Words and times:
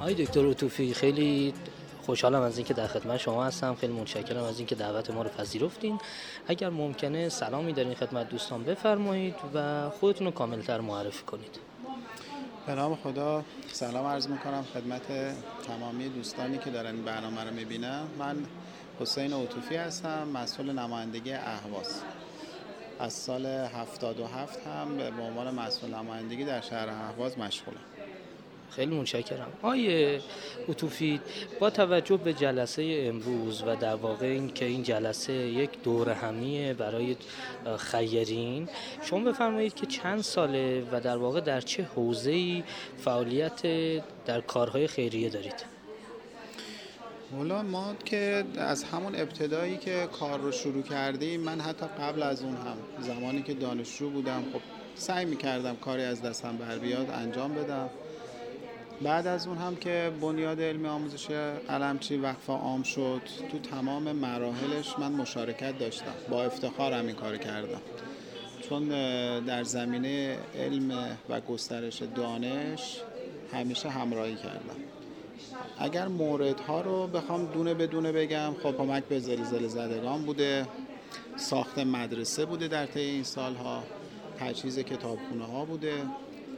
آقای 0.00 0.14
دکتر 0.14 0.40
اوتوفی 0.40 0.94
خیلی 0.94 1.54
خوشحالم 2.02 2.40
از 2.40 2.58
اینکه 2.58 2.74
در 2.74 2.86
خدمت 2.86 3.16
شما 3.16 3.44
هستم. 3.44 3.74
خیلی 3.74 3.92
متشکرم 3.92 4.44
از 4.44 4.58
اینکه 4.58 4.74
دعوت 4.74 5.10
ما 5.10 5.22
رو 5.22 5.28
پذیرفتین. 5.28 5.98
اگر 6.48 6.70
ممکنه 6.70 7.28
سلامی 7.28 7.72
دارین 7.72 7.94
خدمت 7.94 8.28
دوستان 8.28 8.64
بفرمایید 8.64 9.34
و 9.54 9.90
خودتون 9.90 10.26
رو 10.26 10.32
کاملتر 10.32 10.80
معرفی 10.80 11.24
کنید. 11.24 11.58
به 12.66 12.74
نام 12.74 12.94
خدا 12.96 13.44
سلام 13.72 14.06
عرض 14.06 14.28
می‌کنم 14.28 14.64
خدمت 14.74 15.02
تمامی 15.66 16.08
دوستانی 16.08 16.58
که 16.58 16.70
دارن 16.70 16.96
برنامه 17.02 17.44
رو 17.44 17.54
می‌بینم 17.54 18.08
من 18.18 18.36
حسین 19.00 19.32
اوتوفی 19.32 19.76
هستم 19.76 20.28
مسئول 20.28 20.72
نمایندگی 20.72 21.32
اهواز. 21.32 22.02
از 23.00 23.12
سال 23.12 23.46
77 23.46 24.66
هم 24.66 24.96
به 24.96 25.22
عنوان 25.22 25.54
مسئول 25.54 25.94
نمایندگی 25.94 26.44
در 26.44 26.60
شهر 26.60 26.88
اهواز 26.88 27.38
مشغولم. 27.38 27.78
خیلی 28.70 28.94
متشکرم. 28.94 29.52
آیه 29.62 30.20
اتوفید 30.68 31.20
با 31.60 31.70
توجه 31.70 32.16
به 32.16 32.32
جلسه 32.32 33.02
امروز 33.06 33.62
و 33.66 33.76
در 33.76 33.94
واقع 33.94 34.26
این 34.26 34.52
که 34.52 34.64
این 34.64 34.82
جلسه 34.82 35.32
یک 35.32 35.82
دور 35.82 36.10
همیه 36.10 36.74
برای 36.74 37.16
خیرین 37.78 38.68
شما 39.02 39.30
بفرمایید 39.30 39.74
که 39.74 39.86
چند 39.86 40.20
ساله 40.20 40.86
و 40.92 41.00
در 41.00 41.16
واقع 41.16 41.40
در 41.40 41.60
چه 41.60 41.82
حوزه‌ای 41.82 42.62
فعالیت 42.98 43.62
در 44.26 44.40
کارهای 44.40 44.86
خیریه 44.86 45.28
دارید؟ 45.28 45.78
مولا 47.32 47.62
ما 47.62 47.94
که 48.04 48.44
از 48.58 48.84
همون 48.84 49.14
ابتدایی 49.14 49.76
که 49.76 50.08
کار 50.20 50.38
رو 50.38 50.52
شروع 50.52 50.82
کردیم 50.82 51.40
من 51.40 51.60
حتی 51.60 51.86
قبل 51.86 52.22
از 52.22 52.42
اون 52.42 52.56
هم 52.56 52.76
زمانی 53.00 53.42
که 53.42 53.54
دانشجو 53.54 54.10
بودم 54.10 54.44
خب 54.52 54.60
سعی 54.94 55.24
می‌کردم 55.24 55.76
کاری 55.76 56.02
از 56.02 56.22
دستم 56.22 56.56
بر 56.56 56.78
بیاد 56.78 57.10
انجام 57.10 57.54
بدم. 57.54 57.90
بعد 59.02 59.26
از 59.26 59.46
اون 59.46 59.58
هم 59.58 59.76
که 59.76 60.12
بنیاد 60.20 60.60
علمی 60.60 60.88
آموزش 60.88 61.26
قلمچی 61.68 62.16
وقفا 62.16 62.56
عام 62.56 62.82
شد 62.82 63.22
تو 63.52 63.58
تمام 63.58 64.12
مراحلش 64.12 64.98
من 64.98 65.12
مشارکت 65.12 65.78
داشتم. 65.78 66.14
با 66.30 66.44
افتخارم 66.44 67.06
این 67.06 67.16
کار 67.16 67.36
کردم. 67.36 67.80
چون 68.68 68.88
در 69.40 69.64
زمینه 69.64 70.38
علم 70.54 71.16
و 71.28 71.40
گسترش 71.40 72.02
دانش 72.02 73.00
همیشه 73.52 73.88
همراهی 73.88 74.34
کردم. 74.34 74.76
اگر 75.78 76.08
موردها 76.08 76.80
رو 76.80 77.06
بخوام 77.06 77.46
دونه 77.46 77.74
بدونه 77.74 78.12
بگم 78.12 78.54
خب 78.62 78.76
کمک 78.76 79.04
به 79.04 79.18
زلزله 79.18 79.68
زدگان 79.68 80.22
بوده 80.22 80.66
ساخت 81.36 81.78
مدرسه 81.78 82.44
بوده 82.44 82.68
در 82.68 82.86
طی 82.86 83.00
این 83.00 83.24
سالها 83.24 83.82
تجهیز 84.40 84.78
کتابخونه 84.78 85.44
ها 85.44 85.64
بوده. 85.64 85.92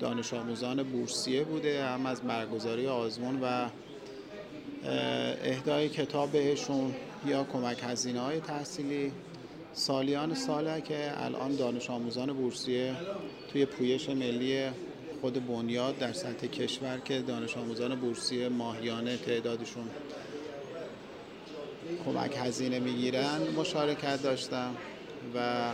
دانش 0.00 0.34
آموزان 0.34 0.82
بورسیه 0.82 1.44
بوده 1.44 1.84
هم 1.84 2.06
از 2.06 2.20
برگزاری 2.22 2.86
آزمون 2.86 3.40
و 3.42 3.68
اهدای 5.44 5.88
کتاب 5.88 6.30
بهشون 6.30 6.94
یا 7.26 7.44
کمک 7.44 7.78
هزینه 7.82 8.20
های 8.20 8.40
تحصیلی 8.40 9.12
سالیان 9.72 10.34
ساله 10.34 10.80
که 10.80 11.12
الان 11.24 11.56
دانش 11.56 11.90
آموزان 11.90 12.32
بورسیه 12.32 12.94
توی 13.52 13.66
پویش 13.66 14.08
ملی 14.08 14.64
خود 15.20 15.46
بنیاد 15.46 15.98
در 15.98 16.12
سطح 16.12 16.46
کشور 16.46 16.98
که 16.98 17.18
دانش 17.18 17.56
آموزان 17.56 17.94
بورسیه 17.94 18.48
ماهیانه 18.48 19.16
تعدادشون 19.16 19.84
کمک 22.04 22.36
هزینه 22.38 22.78
می‌گیرن 22.78 23.40
مشارکت 23.56 24.22
داشتم 24.22 24.74
و 25.34 25.70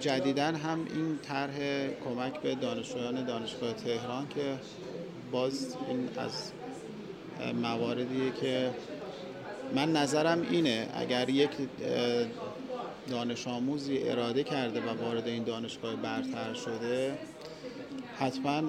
جدیدا 0.00 0.46
هم 0.46 0.86
این 0.94 1.18
طرح 1.22 1.88
کمک 2.04 2.40
به 2.40 2.54
دانشجویان 2.54 3.24
دانشگاه 3.24 3.72
تهران 3.72 4.28
که 4.28 4.54
باز 5.32 5.76
این 5.88 6.08
از 6.16 6.52
مواردیه 7.62 8.32
که 8.40 8.70
من 9.74 9.92
نظرم 9.92 10.46
اینه 10.50 10.88
اگر 10.94 11.28
یک 11.28 11.50
دانش 13.10 13.46
آموزی 13.46 13.98
اراده 13.98 14.44
کرده 14.44 14.80
و 14.80 15.04
وارد 15.04 15.28
این 15.28 15.44
دانشگاه 15.44 15.96
برتر 15.96 16.54
شده 16.54 17.18
حتما 18.18 18.62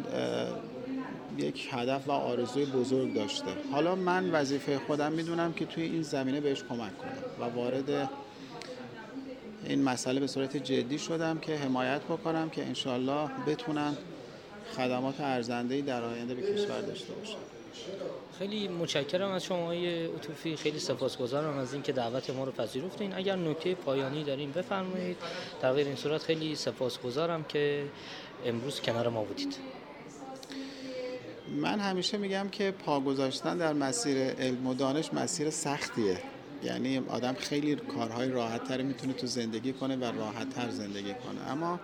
یک 1.38 1.70
هدف 1.72 2.08
و 2.08 2.12
آرزوی 2.12 2.66
بزرگ 2.66 3.14
داشته. 3.14 3.52
حالا 3.72 3.96
من 3.96 4.32
وظیفه 4.32 4.80
خودم 4.88 5.12
می‌دونم 5.12 5.54
که 5.54 5.66
توی 5.66 5.84
این 5.84 6.02
زمینه 6.02 6.42
بهش 6.42 6.64
کمک 6.64 6.98
کنم 6.98 7.12
و 7.40 7.44
وارد 7.44 8.10
این 9.66 9.84
مسئله 9.84 10.20
به 10.20 10.28
صورت 10.28 10.58
جدی 10.58 11.00
شدم 11.00 11.40
که 11.40 11.56
حمایت 11.56 12.02
بکنم 12.02 12.50
که 12.50 12.66
انشالله 12.66 13.30
بتونن 13.48 13.98
خدمات 14.78 15.22
ارزندهی 15.22 15.82
در 15.82 16.04
آینده 16.04 16.36
به 16.36 16.42
کشور 16.42 16.82
داشته 16.82 17.14
باشن 17.14 17.38
خیلی 18.40 18.68
متشکرم 18.68 19.32
از 19.32 19.44
شما 19.44 19.66
های 19.66 20.06
اتوفی 20.06 20.56
خیلی 20.56 20.80
سپاسگزارم 20.80 21.58
از 21.58 21.74
اینکه 21.74 21.92
دعوت 21.92 22.30
ما 22.30 22.44
رو 22.44 22.52
پذیرفتین. 22.52 23.14
اگر 23.14 23.36
نکته 23.36 23.76
پایانی 23.76 24.24
دارین 24.24 24.52
بفرمایید. 24.52 25.18
در 25.62 25.74
غیر 25.74 25.88
این 25.88 25.96
صورت 25.96 26.22
خیلی 26.22 26.56
سپاسگزارم 26.56 27.44
که 27.44 27.84
امروز 28.46 28.82
کنار 28.82 29.10
ما 29.10 29.24
بودید. 29.24 29.56
من 31.50 31.80
همیشه 31.80 32.18
میگم 32.18 32.50
که 32.50 32.72
پا 32.72 33.00
گذاشتن 33.00 33.58
در 33.58 33.74
مسیر 33.74 34.18
علم 34.18 34.68
و 34.68 34.74
دانش 34.74 35.14
مسیر 35.14 35.50
سختیه. 35.50 36.18
یعنی 36.64 36.98
آدم 37.10 37.34
خیلی 37.34 37.76
کارهای 37.76 38.30
راحت 38.30 38.64
تر 38.64 38.82
می‌تونه 38.82 39.14
تو 39.14 39.28
زندگی 39.28 39.74
کنه 39.74 39.96
و 39.96 40.04
راحت 40.04 40.50
تر 40.50 40.70
زندگی 40.70 41.14
کنه. 41.14 41.52
اما 41.52 41.80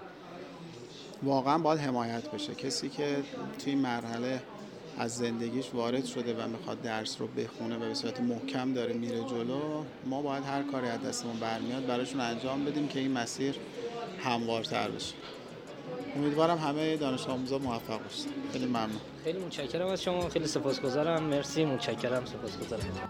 واقعا 1.24 1.58
باید 1.58 1.80
حمایت 1.80 2.32
بشه. 2.32 2.56
کسی 2.56 2.90
که 2.90 3.24
توی 3.64 3.76
مرحله 3.76 4.42
از 4.98 5.16
زندگیش 5.16 5.66
وارد 5.74 6.06
شده 6.06 6.44
و 6.44 6.48
می‌خواد 6.48 6.82
درس 6.82 7.22
رو 7.22 7.28
بخونه 7.28 7.76
و 7.76 7.80
به 7.80 7.94
صورت 7.94 8.20
محکم 8.20 8.74
داره 8.74 8.94
میره 8.94 9.20
جلو 9.20 9.84
ما 10.06 10.22
باید 10.22 10.44
هر 10.44 10.64
کاری 10.64 10.88
از 10.88 11.02
دستمون 11.02 11.40
برمیاد 11.40 11.86
براشون 11.86 12.22
انجام 12.22 12.66
بدیم 12.66 12.88
که 12.88 13.00
این 13.00 13.12
مسیر 13.12 13.56
هموارتر 14.20 14.92
بشه. 14.92 15.14
امیدوارم 16.16 16.58
همه 16.58 16.98
دانش 16.98 17.28
آموزا 17.28 17.58
موفق 17.58 18.00
باشن. 18.04 18.30
خیلی 18.54 18.66
ممنون. 18.66 19.00
خیلی 19.24 19.40
متشکرم 19.40 19.88
از 19.88 20.04
شما. 20.04 20.30
خیلی 20.30 20.48
سپاسگزارم. 20.48 21.24
مرسی. 21.24 21.66
متشکرم. 21.66 22.26
سپاسگزارم. 22.26 23.10